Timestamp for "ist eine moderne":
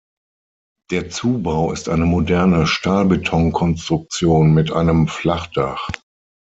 1.71-2.65